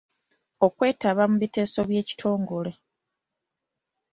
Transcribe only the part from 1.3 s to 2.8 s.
mu biteeso by'ekitongole.